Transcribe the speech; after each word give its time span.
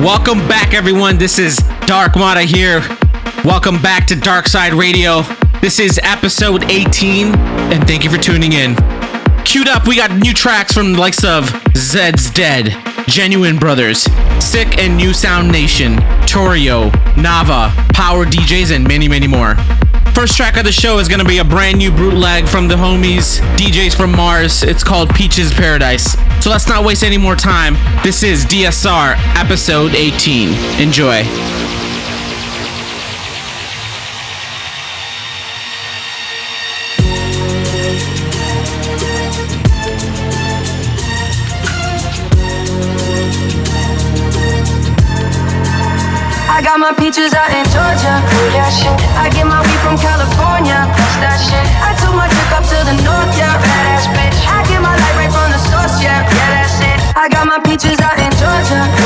Welcome 0.00 0.38
back, 0.46 0.74
everyone. 0.74 1.18
This 1.18 1.40
is 1.40 1.56
Dark 1.86 2.14
Mata 2.14 2.42
here. 2.42 2.78
Welcome 3.44 3.82
back 3.82 4.06
to 4.06 4.14
Dark 4.14 4.46
Side 4.46 4.72
Radio. 4.72 5.22
This 5.60 5.80
is 5.80 5.98
episode 6.04 6.62
18, 6.70 7.34
and 7.34 7.84
thank 7.84 8.04
you 8.04 8.10
for 8.10 8.16
tuning 8.16 8.52
in. 8.52 8.76
Queued 9.44 9.66
up, 9.66 9.88
we 9.88 9.96
got 9.96 10.12
new 10.12 10.32
tracks 10.32 10.72
from 10.72 10.92
the 10.92 11.00
likes 11.00 11.24
of 11.24 11.46
Zeds 11.74 12.32
Dead, 12.32 12.76
Genuine 13.08 13.58
Brothers, 13.58 14.02
Sick 14.38 14.78
and 14.78 14.96
New 14.96 15.12
Sound 15.12 15.50
Nation, 15.50 15.96
Torio, 16.28 16.90
Nava, 17.14 17.74
Power 17.92 18.24
DJs, 18.24 18.76
and 18.76 18.86
many, 18.86 19.08
many 19.08 19.26
more. 19.26 19.56
First 20.18 20.36
track 20.36 20.56
of 20.56 20.64
the 20.64 20.72
show 20.72 20.98
is 20.98 21.06
going 21.06 21.20
to 21.20 21.24
be 21.24 21.38
a 21.38 21.44
brand 21.44 21.78
new 21.78 21.92
bootleg 21.92 22.48
from 22.48 22.66
the 22.66 22.74
homies, 22.74 23.38
DJs 23.56 23.94
from 23.94 24.10
Mars. 24.10 24.64
It's 24.64 24.82
called 24.82 25.14
Peaches 25.14 25.54
Paradise. 25.54 26.14
So 26.42 26.50
let's 26.50 26.66
not 26.66 26.84
waste 26.84 27.04
any 27.04 27.16
more 27.16 27.36
time. 27.36 27.74
This 28.02 28.24
is 28.24 28.44
DSR, 28.46 29.14
episode 29.36 29.94
18. 29.94 30.48
Enjoy. 30.80 31.22
I 46.50 46.60
got 46.64 46.80
my 46.80 46.92
peaches 46.98 47.32
out 47.34 47.52
in 47.52 47.64
Georgia. 47.70 48.87
beaches 57.78 58.00
out 58.00 58.18
in 58.18 58.30
Georgia. 58.32 58.97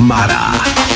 Mara. 0.00 0.95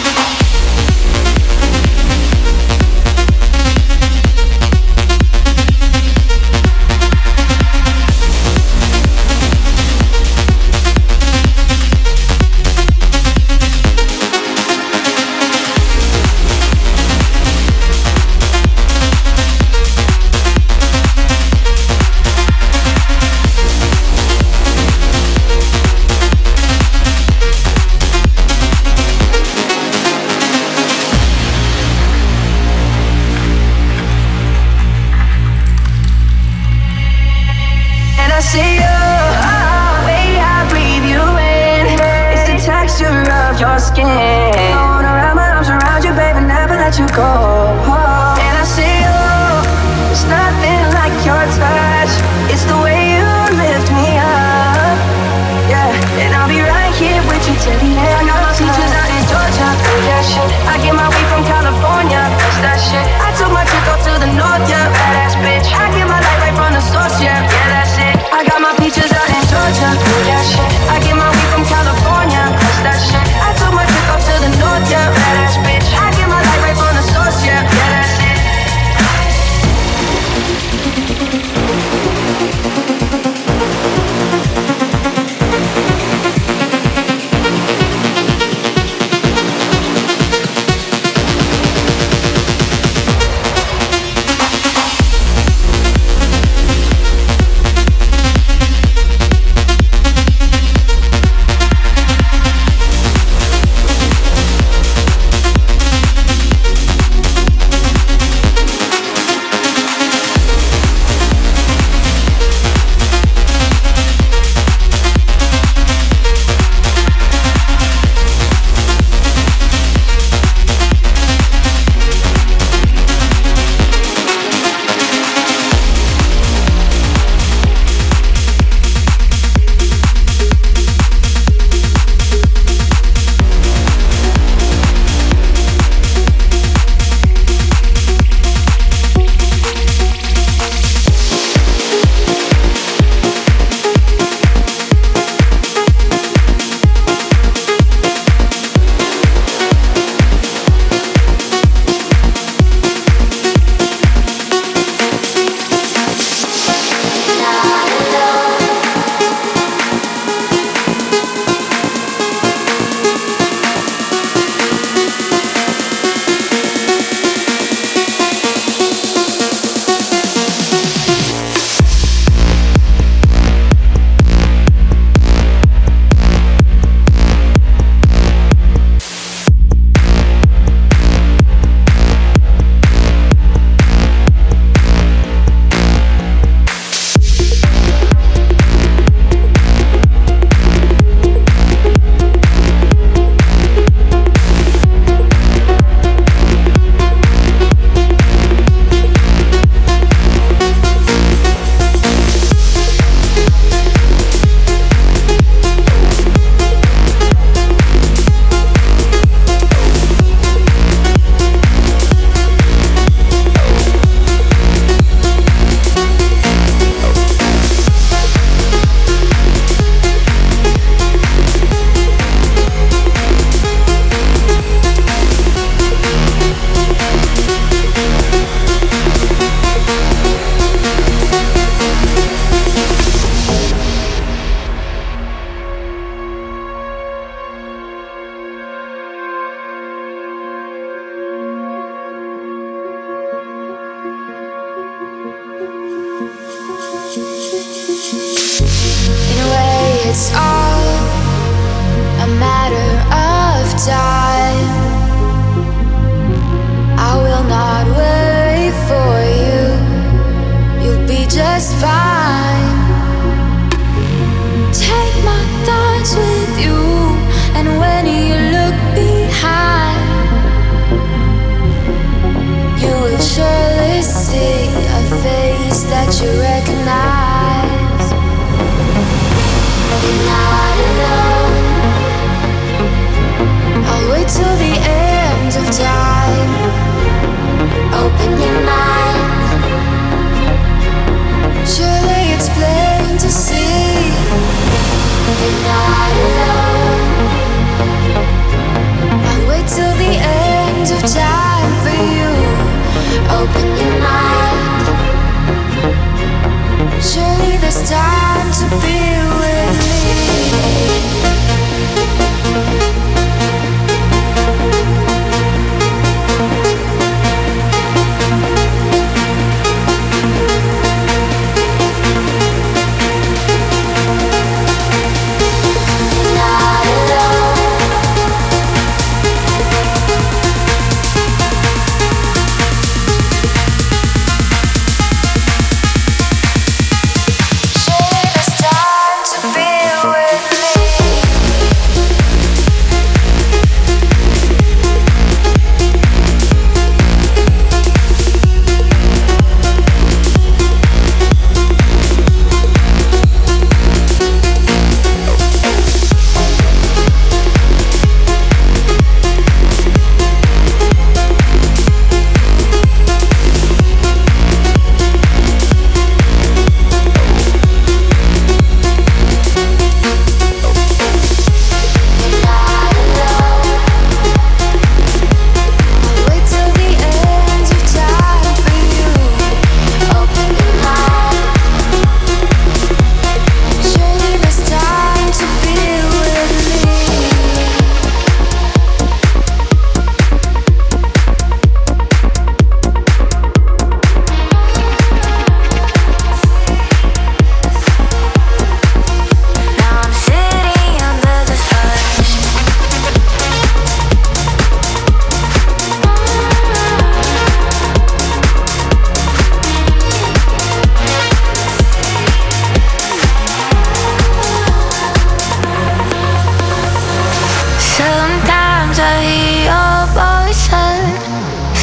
Surely 307.01 307.57
there's 307.57 307.89
time 307.89 308.53
to 308.53 308.77
feel. 308.81 309.30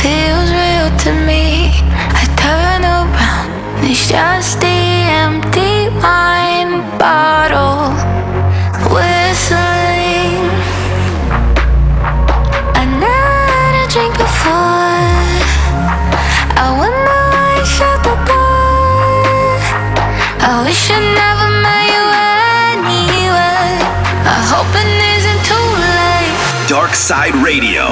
feels 0.01 0.50
real 0.51 0.89
to 1.03 1.12
me. 1.27 1.72
I 2.22 2.24
turn 2.44 2.84
around, 2.84 3.50
it's 3.84 4.08
just 4.10 4.60
the 4.62 4.77
empty 5.24 5.89
wine 6.01 6.82
bottle. 6.98 8.16
Side 27.07 27.35
Radio. 27.35 27.87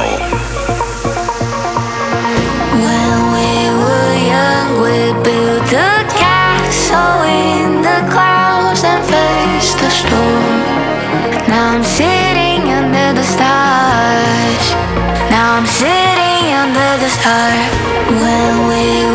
When 2.83 3.15
we 3.31 3.71
were 3.79 4.15
young, 4.27 4.67
we 4.83 5.15
built 5.23 5.71
a 5.71 6.03
castle 6.19 7.23
in 7.23 7.79
the 7.79 8.03
clouds 8.11 8.83
and 8.83 8.99
faced 9.07 9.79
the 9.79 9.89
storm. 9.89 10.59
Now 11.47 11.75
I'm 11.75 11.83
sitting 11.85 12.67
under 12.67 13.13
the 13.15 13.23
stars. 13.23 14.65
Now 15.31 15.55
I'm 15.55 15.65
sitting 15.65 16.51
under 16.51 16.91
the 16.99 17.07
stars. 17.15 17.71
When 18.19 18.67
we 18.67 19.14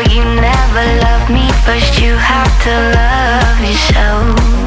you 0.00 0.24
never 0.24 0.84
loved 1.02 1.30
me, 1.30 1.46
but 1.64 2.00
you 2.00 2.14
have 2.16 2.62
to 2.64 2.74
love 2.94 3.60
yourself. 3.60 4.63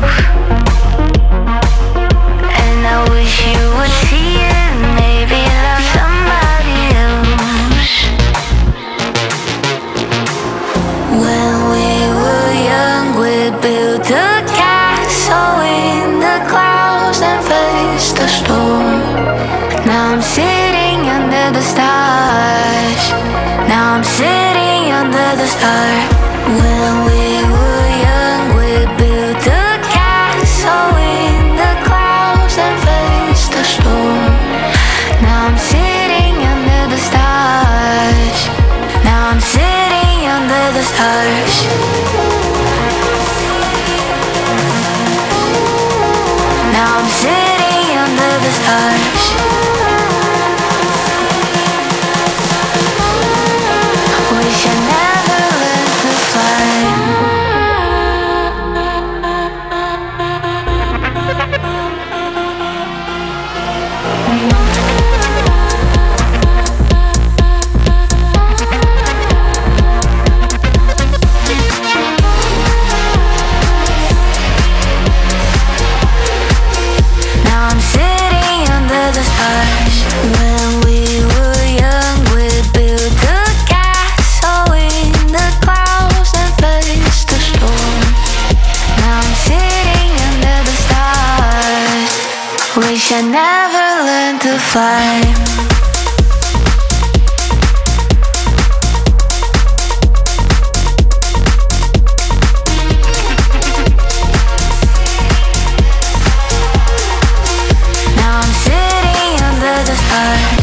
side 110.18 110.57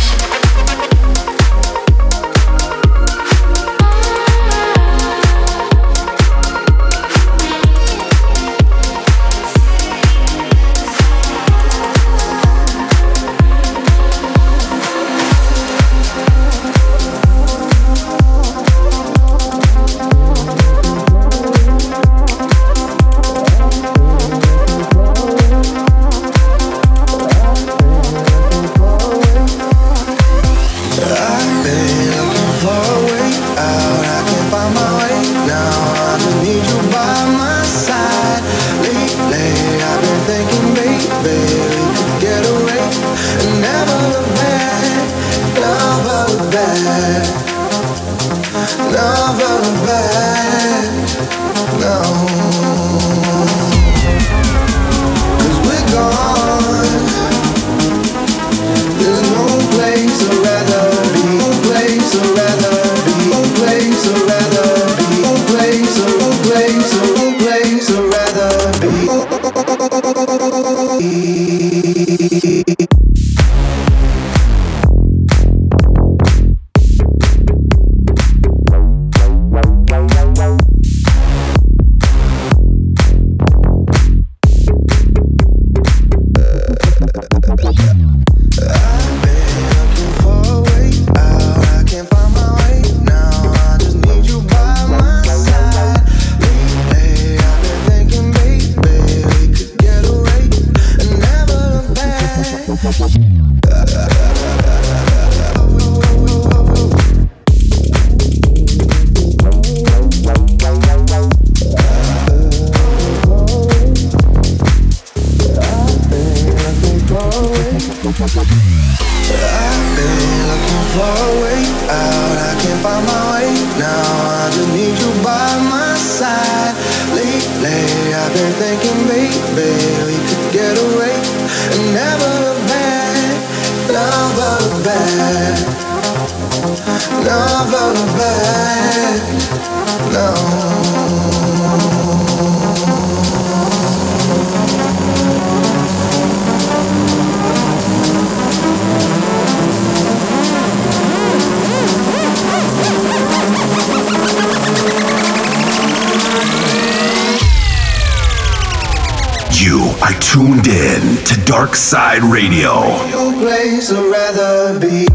Dark 161.75 161.83
Side 161.83 162.23
Radio. 162.23 162.83
Your 163.09 163.33
place 163.33 163.91
I'd 163.91 164.09
rather 164.09 164.79
be. 164.79 165.14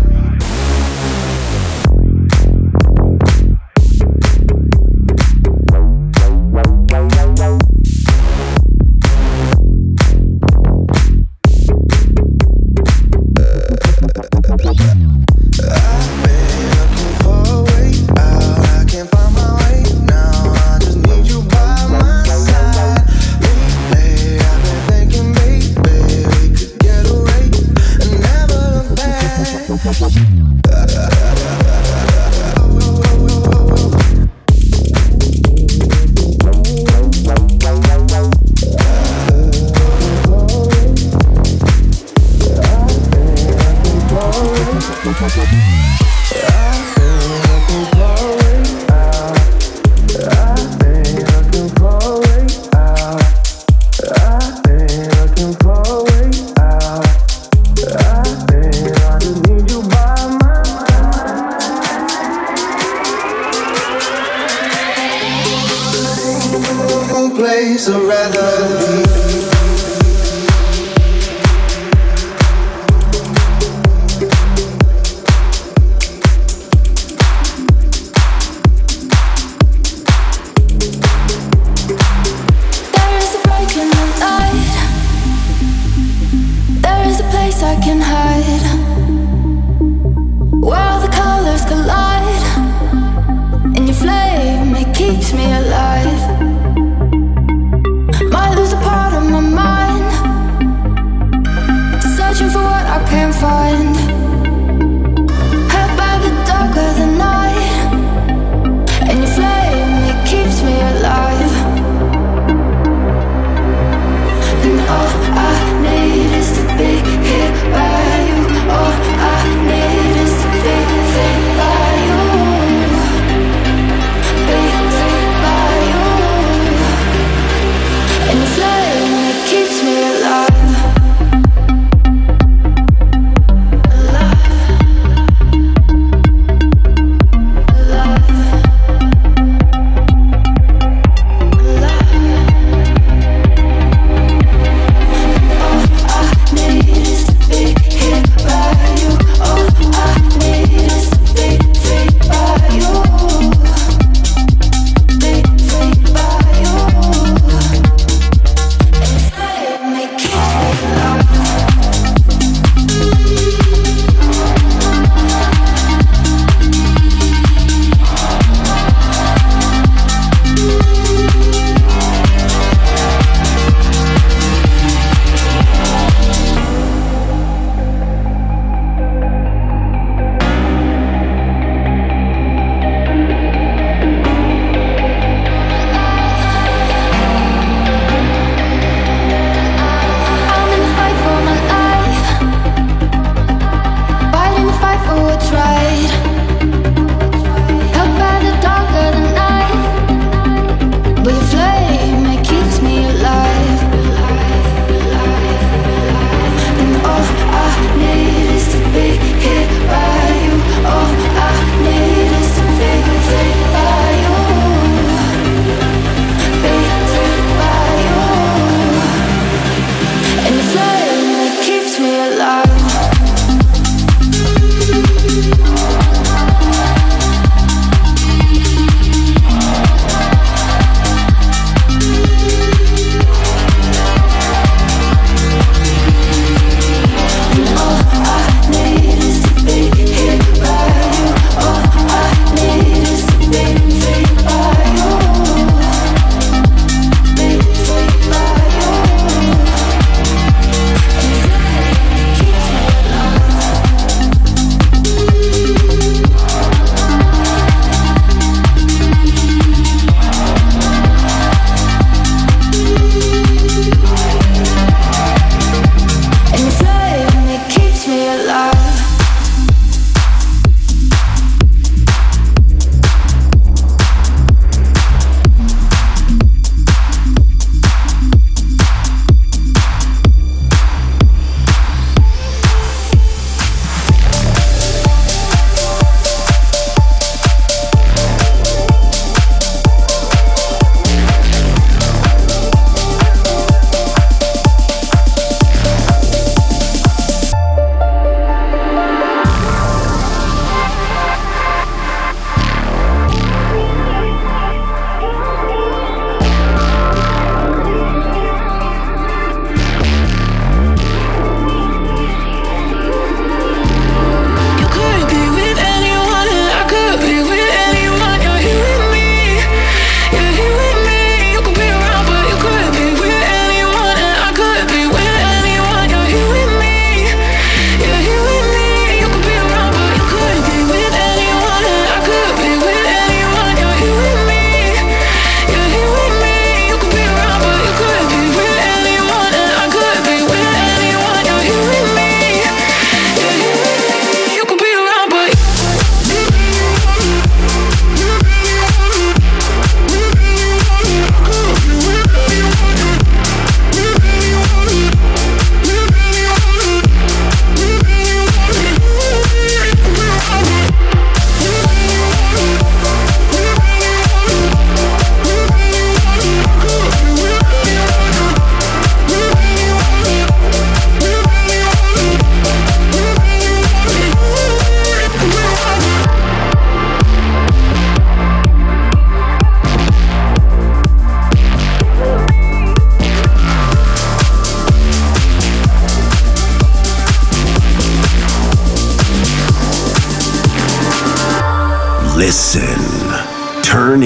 So 67.79 67.95
I'd 67.95 68.35
rather 68.35 69.13
be. 69.13 69.18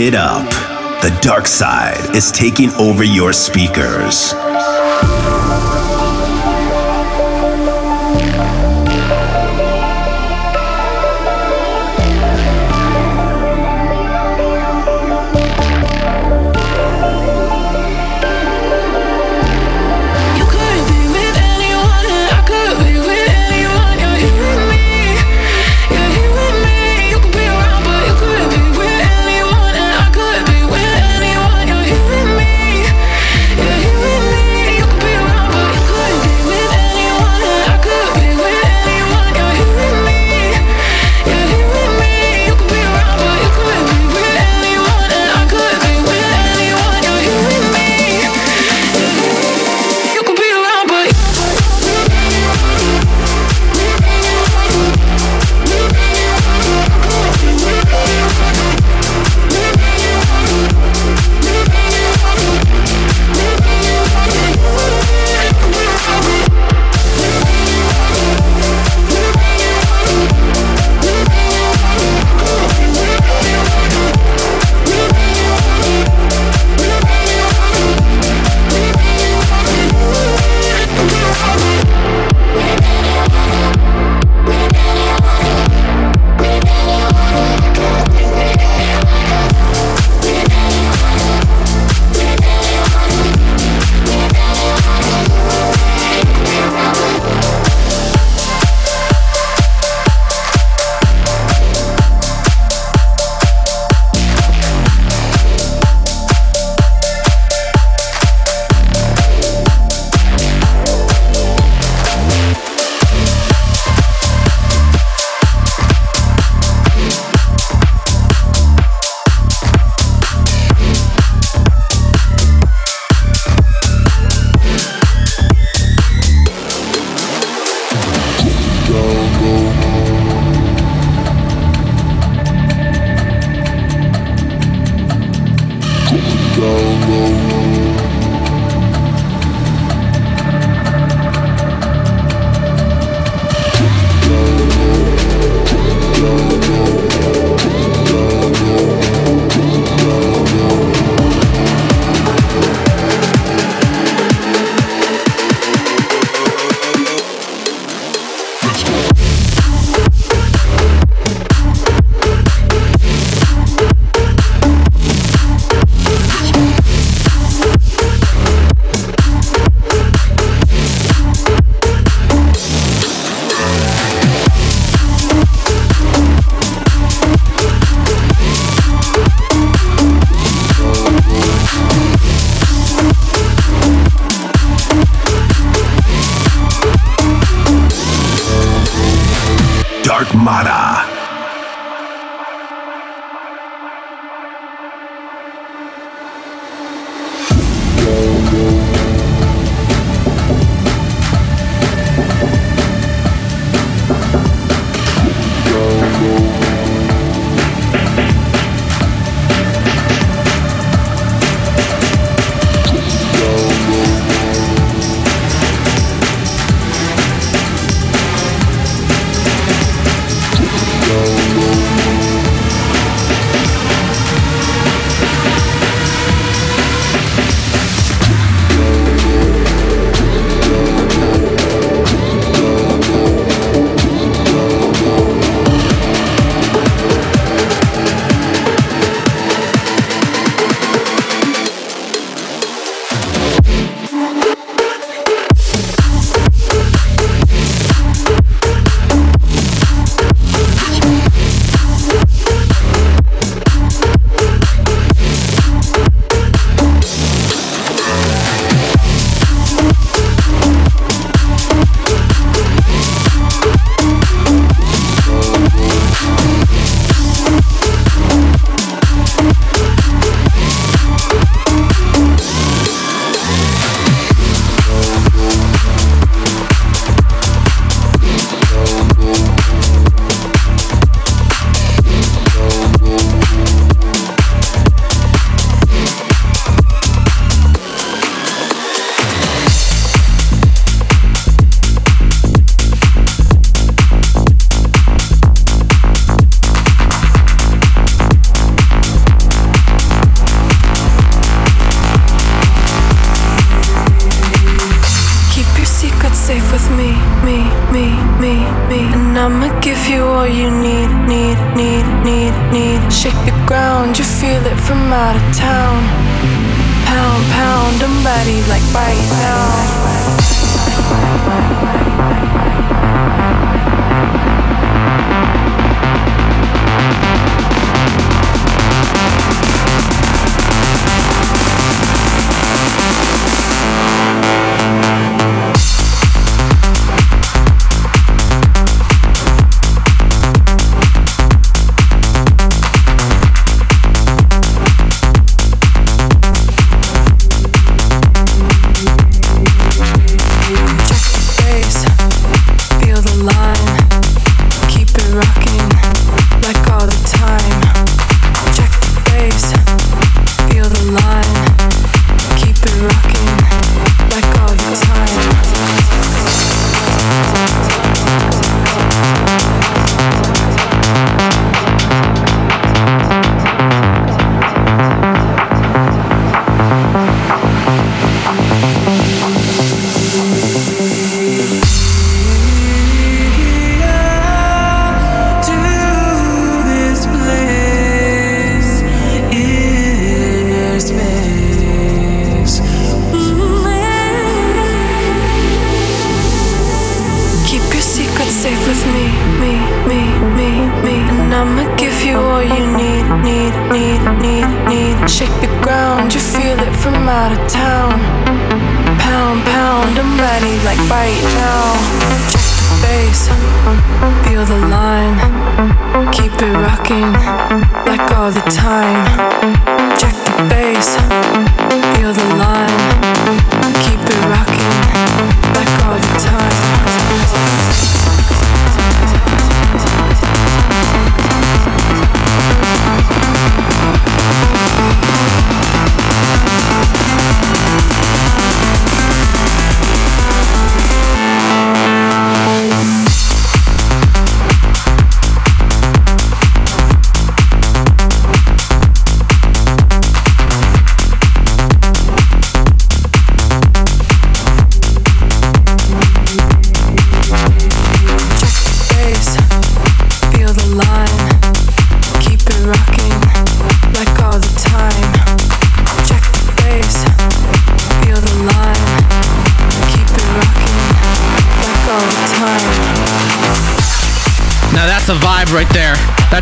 It 0.03 0.15
up. 0.15 0.49
The 1.01 1.17
dark 1.21 1.47
side 1.47 2.15
is 2.15 2.31
taking 2.31 2.69
over 2.71 3.03
your 3.03 3.31
speakers. 3.31 4.33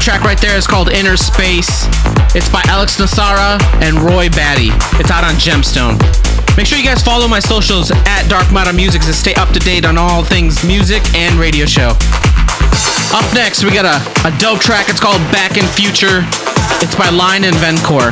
Track 0.02 0.24
right 0.24 0.42
there 0.42 0.58
is 0.58 0.66
called 0.66 0.90
Inner 0.90 1.18
Space. 1.18 1.86
It's 2.34 2.50
by 2.50 2.62
Alex 2.68 2.96
Nasara 2.96 3.62
and 3.84 4.00
Roy 4.00 4.30
Batty. 4.30 4.70
It's 5.00 5.12
out 5.12 5.24
on 5.24 5.36
Gemstone. 5.36 6.00
Make 6.56 6.66
sure 6.66 6.78
you 6.78 6.84
guys 6.84 7.04
follow 7.04 7.28
my 7.28 7.40
socials 7.40 7.92
at 7.92 8.28
Dark 8.30 8.52
Matter 8.52 8.74
Music 8.74 9.02
to 9.04 9.14
stay 9.14 9.34
up 9.36 9.50
to 9.50 9.60
date 9.60 9.86
on 9.86 9.98
all 9.98 10.24
things 10.24 10.66
music 10.66 11.04
and 11.14 11.36
radio 11.40 11.66
show. 11.66 11.92
Up 13.14 13.28
next, 13.34 13.64
we 13.64 13.72
got 13.72 13.86
a, 13.86 14.00
a 14.28 14.32
dope 14.40 14.60
track. 14.60 14.90
It's 14.90 15.00
called 15.00 15.22
Back 15.32 15.58
in 15.58 15.66
Future. 15.76 16.24
It's 16.80 16.96
by 16.96 17.10
Line 17.10 17.44
and 17.44 17.56
Vencor. 17.58 18.12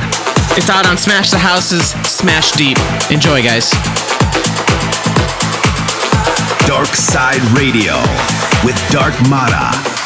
It's 0.58 0.70
out 0.70 0.86
on 0.86 0.98
Smash 0.98 1.32
the 1.32 1.38
Houses, 1.38 1.92
Smash 2.08 2.52
Deep. 2.52 2.78
Enjoy, 3.10 3.42
guys. 3.42 3.72
Dark 6.68 6.94
Side 6.96 7.42
Radio 7.58 7.96
with 8.64 8.78
Dark 8.92 9.16
Mata. 9.30 9.99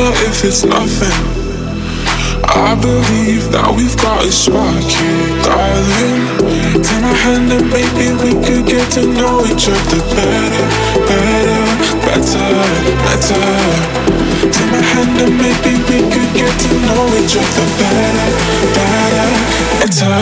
Out 0.00 0.14
if 0.24 0.44
it's 0.44 0.64
nothing. 0.64 1.18
I 2.46 2.74
believe 2.74 3.52
that 3.52 3.68
we've 3.76 3.96
got 4.00 4.24
a 4.24 4.32
spark 4.32 4.84
here, 4.84 5.28
darling. 5.44 6.20
Take 6.80 7.02
my 7.04 7.14
hand 7.24 7.52
and 7.52 7.66
maybe 7.68 8.06
we 8.22 8.32
could 8.44 8.64
get 8.66 8.86
to 8.96 9.02
know 9.06 9.44
each 9.44 9.68
other 9.68 10.00
better, 10.16 10.66
better, 11.08 11.62
better, 12.06 12.48
better. 13.04 13.44
Take 14.48 14.70
my 14.72 14.82
hand 14.92 15.14
and 15.20 15.34
maybe 15.36 15.72
we 15.88 15.98
could 16.12 16.32
get 16.32 16.54
to 16.64 16.70
know 16.86 17.04
each 17.20 17.36
other 17.36 17.66
better, 17.80 18.28
better, 18.76 19.28
better, 19.80 20.16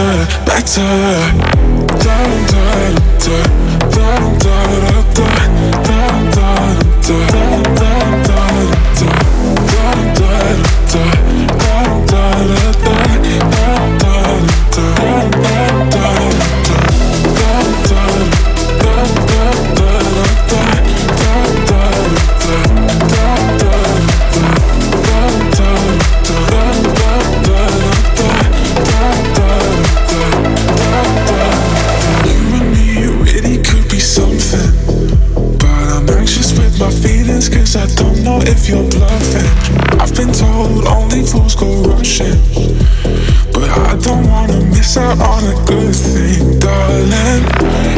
better. 0.48 0.94
Da 2.02 2.18
da 2.52 2.66
da 3.24 3.38
da 3.94 3.94
da 3.94 4.10
da 4.42 4.56
da 4.78 4.98
da 5.16 5.28
da 5.86 6.08
da 6.28 7.08
da 7.08 7.62
da 7.74 7.87
Cause 37.38 37.76
I 37.76 37.86
don't 37.94 38.24
know 38.24 38.40
if 38.42 38.68
you're 38.68 38.82
bluffing. 38.90 39.46
I've 40.02 40.12
been 40.12 40.32
told 40.32 40.84
only 40.90 41.22
fools 41.22 41.54
go 41.54 41.70
rushing. 41.84 42.34
But 43.54 43.70
I 43.70 43.94
don't 44.02 44.26
wanna 44.26 44.58
miss 44.74 44.96
out 44.96 45.20
on 45.22 45.44
a 45.46 45.54
good 45.62 45.94
thing, 45.94 46.58
darling. 46.58 47.46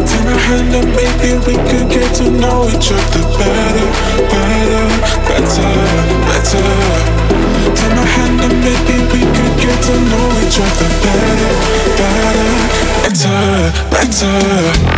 Take 0.05 0.25
my 0.29 0.37
hand 0.45 0.77
and 0.77 0.93
maybe 0.93 1.41
we 1.49 1.57
could 1.73 1.89
get 1.89 2.15
to 2.21 2.31
know 2.31 2.69
each 2.69 2.93
other 2.93 3.25
better, 3.41 3.89
better, 4.29 4.85
better, 5.25 5.73
better. 6.29 6.69
Take 7.73 7.95
my 7.97 8.05
hand 8.05 8.45
and 8.45 8.57
maybe 8.61 8.97
we 9.09 9.21
could 9.25 9.57
get 9.57 9.79
to 9.89 9.95
know 10.05 10.27
each 10.45 10.61
other 10.61 10.91
better, 11.01 11.49
better, 11.49 11.70
better, 13.91 14.91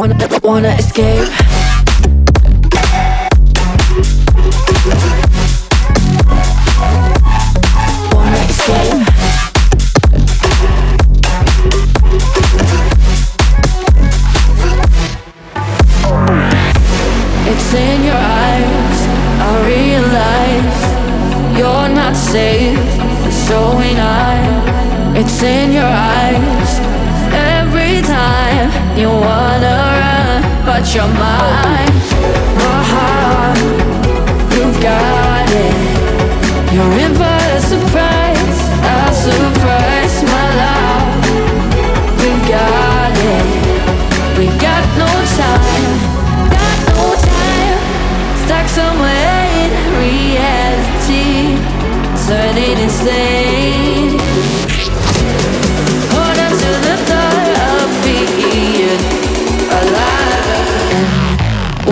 Wanna, 0.00 0.16
wanna 0.42 0.68
escape? 0.78 1.59
Run, 30.96 31.12
but 31.14 31.79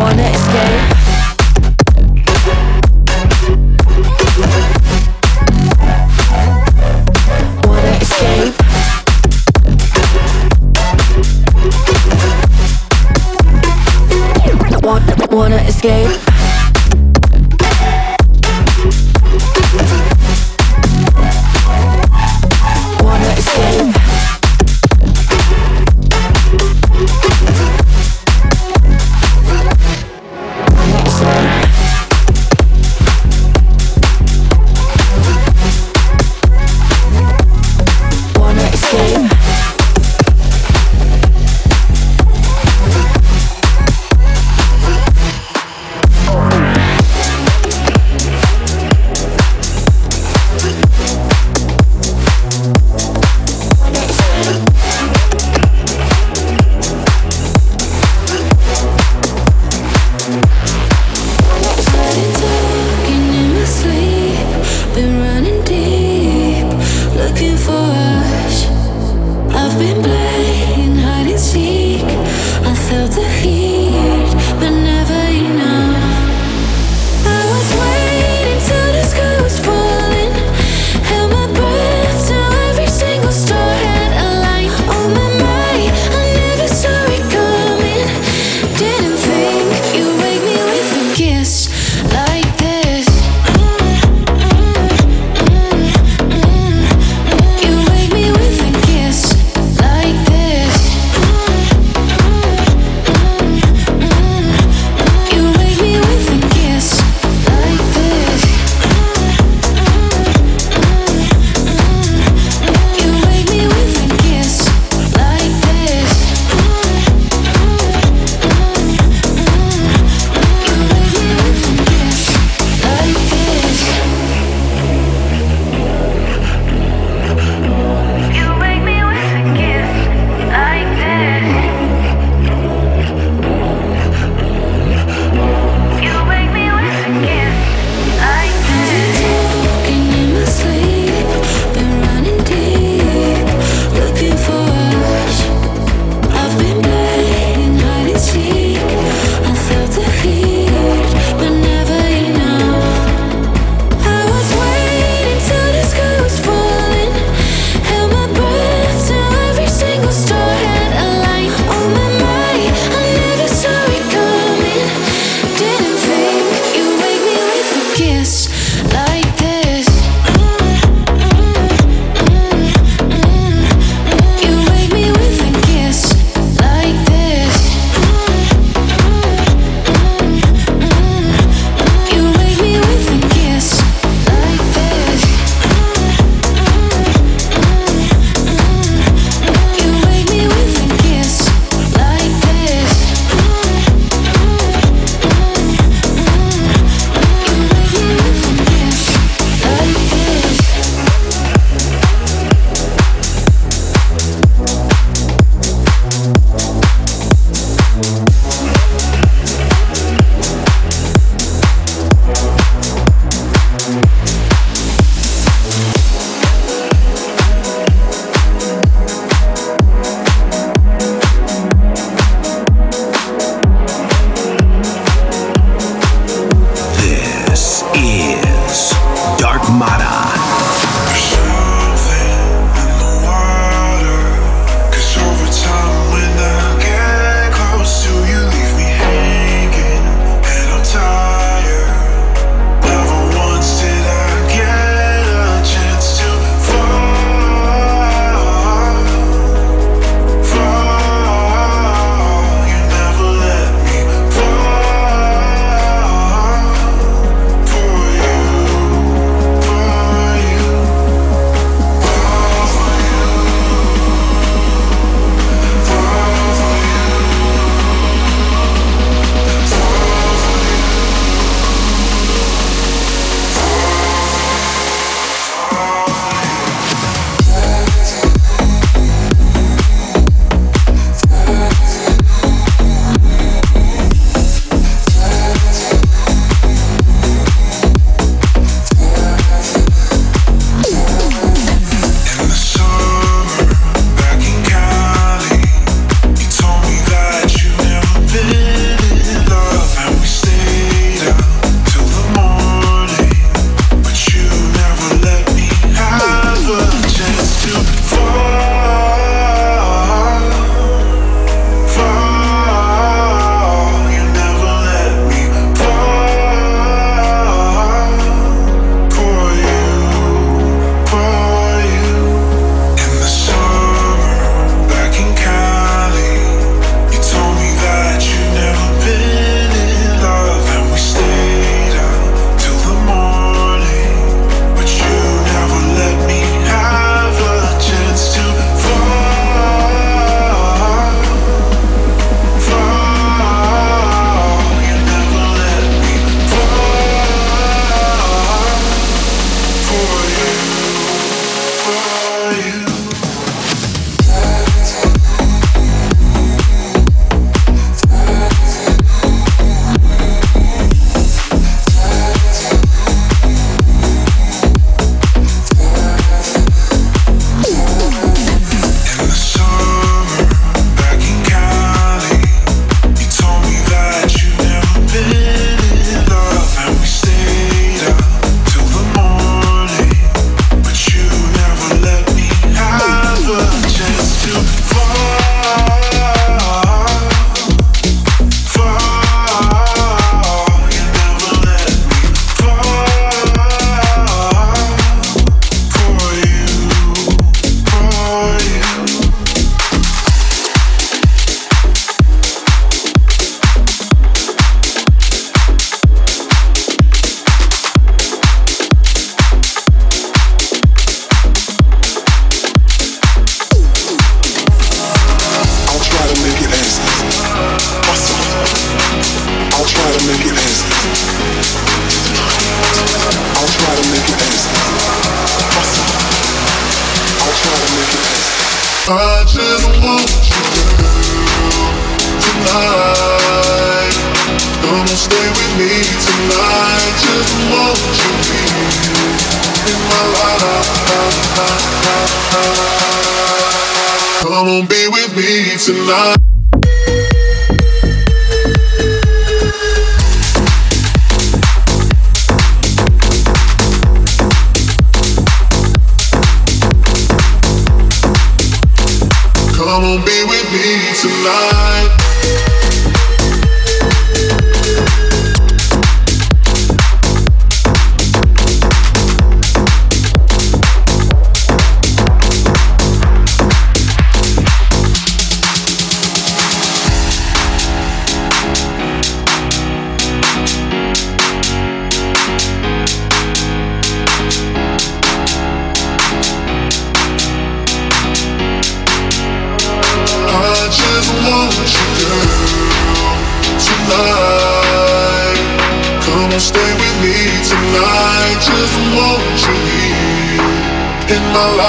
Wanna 0.08 0.30
escape? 0.30 0.77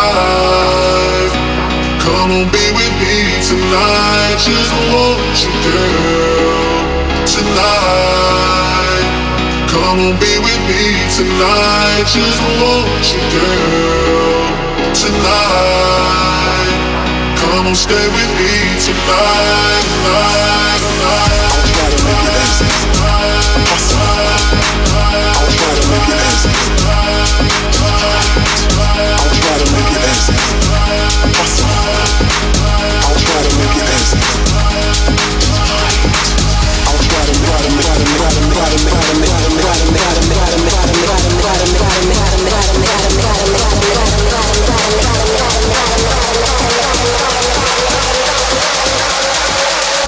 alive. 0.10 1.34
Come 2.01 2.32
on, 2.32 2.45
be 2.51 2.66
with 2.74 2.93
me 3.01 3.18
tonight. 3.45 4.38
Just 4.41 4.72
want 4.89 5.38
you, 5.43 5.53
girl, 5.66 6.84
tonight. 7.26 9.07
Come 9.70 9.99
on, 9.99 10.14
be 10.20 10.34
with 10.41 10.62
me 10.70 10.84
tonight. 11.14 12.05
Just 12.10 12.39
want 12.62 13.03
you, 13.12 13.22
girl, 13.34 14.49
tonight. 14.93 16.78
Come 17.39 17.68
on, 17.68 17.76
stay 17.76 18.07
with 18.10 18.32
me 18.39 18.53
tonight, 18.82 19.86
tonight, 19.93 20.82
tonight. 20.86 21.38
I'll 21.49 21.66
try 21.70 21.88
to 21.89 21.99
make 22.05 22.24
it 22.30 22.36
as 22.43 22.57
I'll 25.30 25.49
try 25.53 25.74
to 25.76 25.84
make 25.89 26.10
it 26.10 26.20
as 26.20 27.68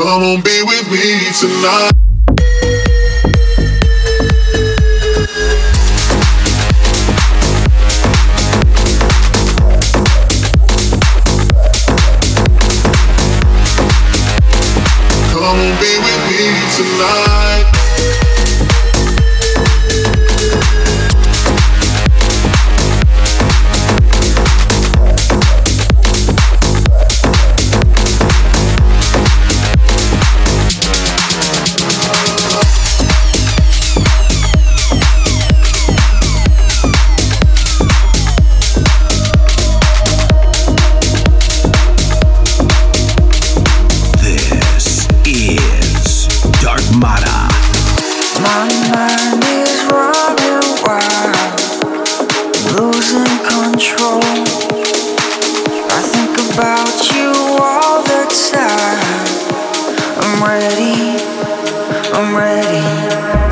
Come 0.02 0.24
on, 0.24 0.42
be 0.42 0.62
with 0.64 0.92
me 0.92 1.32
tonight. 1.40 2.11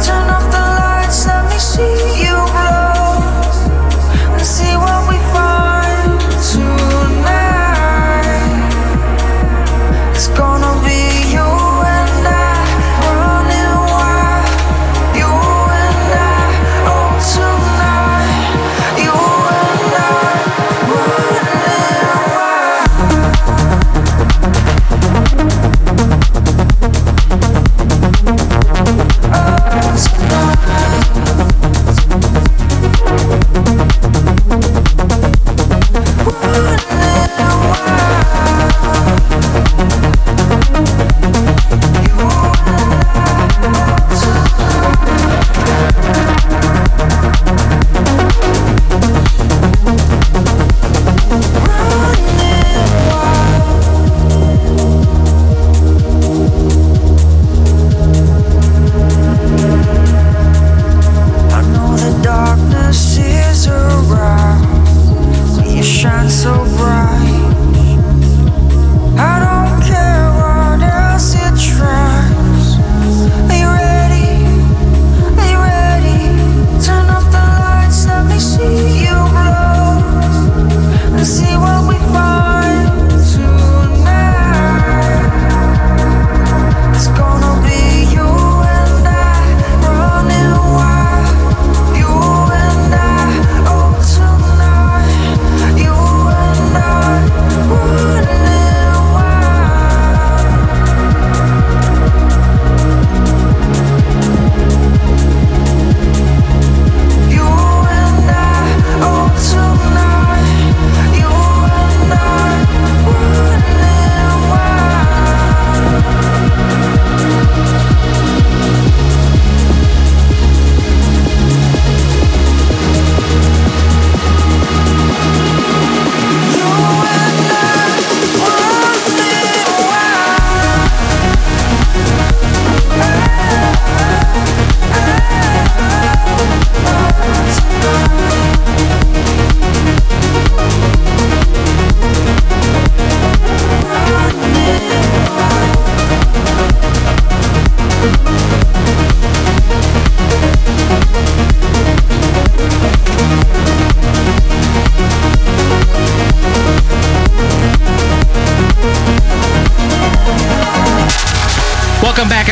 Turn 0.02 0.30
off 0.30 0.39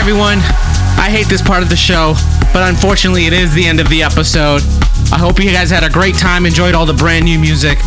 everyone. 0.07 0.39
I 0.95 1.11
hate 1.11 1.27
this 1.27 1.41
part 1.41 1.63
of 1.63 1.69
the 1.69 1.75
show, 1.75 2.13
but 2.53 2.69
unfortunately, 2.69 3.25
it 3.25 3.33
is 3.33 3.53
the 3.53 3.67
end 3.67 3.81
of 3.81 3.89
the 3.89 4.03
episode. 4.03 4.61
I 5.11 5.17
hope 5.17 5.37
you 5.37 5.51
guys 5.51 5.69
had 5.69 5.83
a 5.83 5.89
great 5.89 6.15
time, 6.15 6.45
enjoyed 6.45 6.75
all 6.75 6.85
the 6.85 6.93
brand 6.93 7.25
new 7.25 7.37
music. 7.37 7.77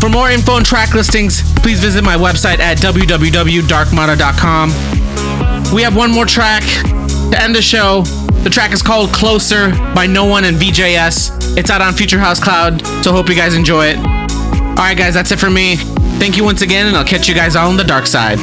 For 0.00 0.08
more 0.08 0.32
info 0.32 0.56
and 0.56 0.66
track 0.66 0.94
listings, 0.94 1.42
please 1.60 1.78
visit 1.78 2.02
my 2.02 2.16
website 2.16 2.58
at 2.58 2.78
www.darkmata.com. 2.78 5.72
We 5.72 5.82
have 5.82 5.94
one 5.94 6.10
more 6.10 6.26
track 6.26 6.64
to 6.64 7.40
end 7.40 7.54
the 7.54 7.62
show. 7.62 8.02
The 8.42 8.50
track 8.50 8.72
is 8.72 8.82
called 8.82 9.12
Closer 9.12 9.70
by 9.94 10.08
No 10.08 10.24
One 10.24 10.42
and 10.42 10.56
VJS. 10.56 11.56
It's 11.56 11.70
out 11.70 11.80
on 11.80 11.92
Future 11.92 12.18
House 12.18 12.42
Cloud, 12.42 12.84
so 13.04 13.12
hope 13.12 13.28
you 13.28 13.36
guys 13.36 13.54
enjoy 13.54 13.90
it. 13.90 13.98
Alright, 13.98 14.98
guys, 14.98 15.14
that's 15.14 15.30
it 15.30 15.38
for 15.38 15.50
me. 15.50 15.76
Thank 16.18 16.36
you 16.36 16.42
once 16.42 16.62
again, 16.62 16.88
and 16.88 16.96
I'll 16.96 17.04
catch 17.04 17.28
you 17.28 17.34
guys 17.36 17.54
all 17.54 17.70
on 17.70 17.76
the 17.76 17.84
dark 17.84 18.08
side. 18.08 18.40